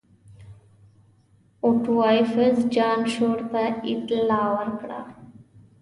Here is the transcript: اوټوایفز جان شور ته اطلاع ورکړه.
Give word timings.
اوټوایفز 1.65 2.57
جان 2.75 2.99
شور 3.13 3.39
ته 3.51 3.61
اطلاع 3.91 4.47
ورکړه. 4.57 4.99